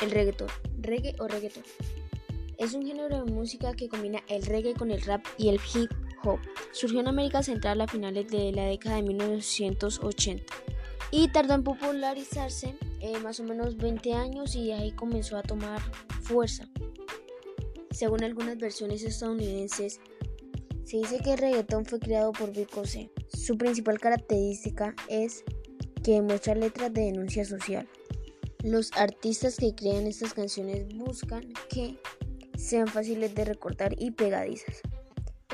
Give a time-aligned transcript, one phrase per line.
[0.00, 0.48] El reggaetón,
[0.80, 1.64] reggae o reggaetón.
[2.56, 5.90] Es un género de música que combina el reggae con el rap y el hip
[6.24, 6.40] hop.
[6.72, 10.44] Surgió en América Central a finales de la década de 1980
[11.10, 15.80] y tardó en popularizarse eh, más o menos 20 años y ahí comenzó a tomar
[16.22, 16.68] fuerza.
[17.90, 20.00] Según algunas versiones estadounidenses,
[20.84, 22.82] se dice que el reggaetón fue creado por Vico.
[23.28, 25.44] Su principal característica es
[26.02, 27.88] que muestra letras de denuncia social.
[28.64, 31.96] Los artistas que crean estas canciones buscan que
[32.56, 34.82] sean fáciles de recordar y pegadizas.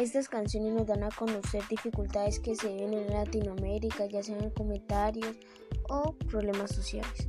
[0.00, 5.36] Estas canciones nos dan a conocer dificultades que se ven en Latinoamérica, ya sean comentarios
[5.90, 7.28] o problemas sociales.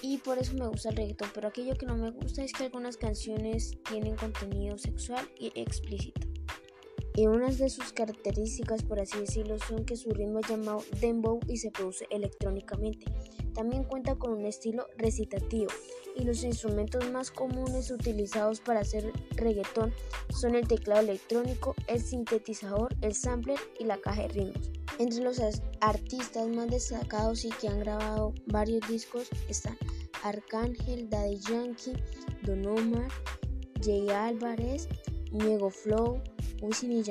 [0.00, 2.64] Y por eso me gusta el reggaetón, pero aquello que no me gusta es que
[2.64, 6.29] algunas canciones tienen contenido sexual y explícito.
[7.14, 11.40] Y una de sus características, por así decirlo, son que su ritmo es llamado dembow
[11.48, 13.06] y se produce electrónicamente.
[13.54, 15.70] También cuenta con un estilo recitativo
[16.16, 19.92] y los instrumentos más comunes utilizados para hacer reggaetón
[20.30, 24.70] son el teclado electrónico, el sintetizador, el sampler y la caja de ritmos.
[24.98, 25.40] Entre los
[25.80, 29.76] artistas más destacados y que han grabado varios discos están
[30.22, 31.94] Arcángel, Daddy Yankee,
[32.42, 33.08] Don Omar,
[33.82, 34.88] Jay Álvarez,
[35.32, 36.20] Diego Flow,
[36.60, 37.02] Wisin y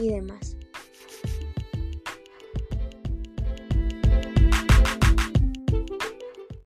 [0.00, 0.56] y demás.